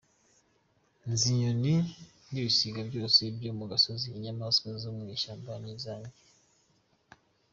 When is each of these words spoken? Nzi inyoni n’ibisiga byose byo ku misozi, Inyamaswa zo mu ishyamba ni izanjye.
Nzi 1.11 1.25
inyoni 1.31 1.75
n’ibisiga 2.31 2.81
byose 2.89 3.19
byo 3.37 3.51
ku 3.57 3.63
misozi, 3.71 4.07
Inyamaswa 4.17 4.67
zo 4.81 4.89
mu 4.97 5.03
ishyamba 5.15 5.51
ni 5.61 5.69
izanjye. 5.75 6.19